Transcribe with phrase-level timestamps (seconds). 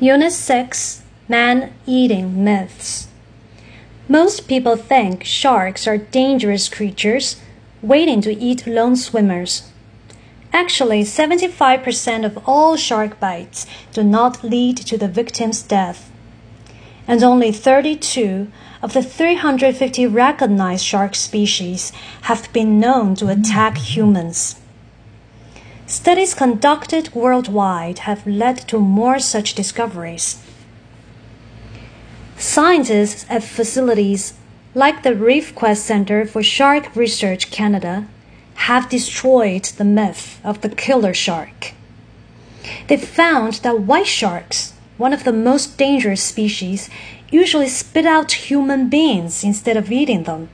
[0.00, 3.08] Unit 6 Man Eating Myths.
[4.06, 7.40] Most people think sharks are dangerous creatures
[7.82, 9.72] waiting to eat lone swimmers.
[10.52, 16.12] Actually, 75% of all shark bites do not lead to the victim's death.
[17.08, 21.90] And only 32 of the 350 recognized shark species
[22.22, 24.60] have been known to attack humans.
[25.88, 30.36] Studies conducted worldwide have led to more such discoveries.
[32.36, 34.34] Scientists at facilities
[34.74, 38.06] like the Reef Quest Center for Shark Research Canada
[38.68, 41.72] have destroyed the myth of the killer shark.
[42.88, 46.90] They found that white sharks, one of the most dangerous species,
[47.30, 50.50] usually spit out human beings instead of eating them.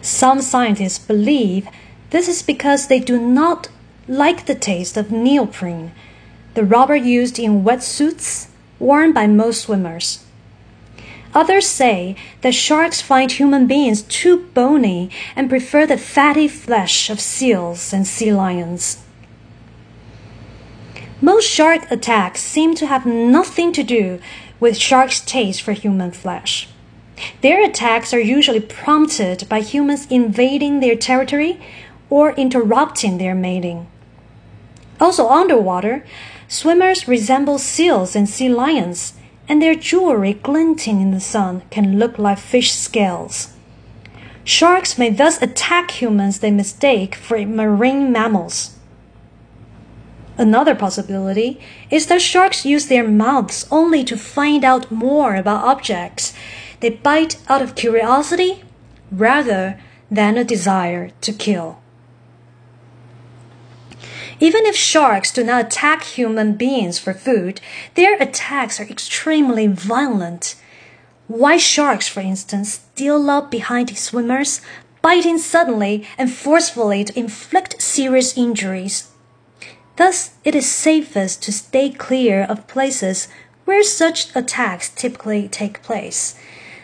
[0.00, 1.66] Some scientists believe
[2.10, 3.68] this is because they do not
[4.08, 5.92] like the taste of neoprene,
[6.54, 10.24] the rubber used in wetsuits worn by most swimmers.
[11.34, 17.20] Others say that sharks find human beings too bony and prefer the fatty flesh of
[17.20, 19.02] seals and sea lions.
[21.20, 24.18] Most shark attacks seem to have nothing to do
[24.60, 26.68] with sharks' taste for human flesh.
[27.40, 31.60] Their attacks are usually prompted by humans invading their territory
[32.08, 33.88] or interrupting their mating.
[35.00, 36.04] Also underwater,
[36.48, 39.14] swimmers resemble seals and sea lions,
[39.48, 43.52] and their jewelry glinting in the sun can look like fish scales.
[44.44, 48.76] Sharks may thus attack humans they mistake for marine mammals.
[50.38, 56.34] Another possibility is that sharks use their mouths only to find out more about objects.
[56.80, 58.62] They bite out of curiosity
[59.10, 59.80] rather
[60.10, 61.80] than a desire to kill.
[64.38, 67.60] Even if sharks do not attack human beings for food,
[67.94, 70.56] their attacks are extremely violent.
[71.26, 74.60] White sharks, for instance, steal up behind swimmers,
[75.00, 79.08] biting suddenly and forcefully to inflict serious injuries.
[79.96, 83.28] Thus, it is safest to stay clear of places
[83.64, 86.38] where such attacks typically take place,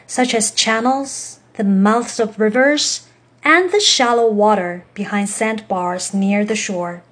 [0.07, 3.07] such as channels, the mouths of rivers,
[3.45, 7.03] and the shallow water behind sandbars near the shore.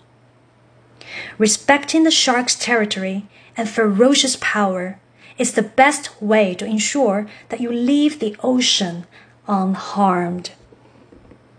[1.38, 3.26] Respecting the shark's territory
[3.56, 4.98] and ferocious power
[5.38, 9.06] is the best way to ensure that you leave the ocean
[9.48, 10.50] unharmed.